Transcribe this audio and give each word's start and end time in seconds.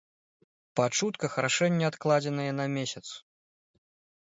Па 0.79 0.85
чутках, 0.99 1.35
рашэнне 1.47 1.85
адкладзенае 1.91 2.49
на 2.63 2.69
месяц. 2.79 3.05